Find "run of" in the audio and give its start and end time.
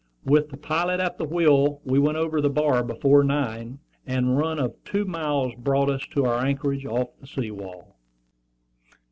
4.31-4.83